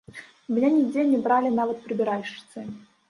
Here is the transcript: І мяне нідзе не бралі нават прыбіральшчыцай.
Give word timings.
І 0.21 0.49
мяне 0.57 0.69
нідзе 0.77 1.05
не 1.11 1.19
бралі 1.25 1.53
нават 1.59 1.85
прыбіральшчыцай. 1.85 2.65